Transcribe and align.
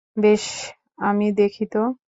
বেশ, 0.17 0.45
দেখি 1.33 1.65
তো। 1.67 1.81